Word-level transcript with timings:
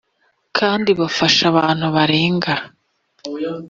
kandi 0.57 0.89
bafasha 0.99 1.43
abantu 1.51 1.85
barenga. 1.95 2.53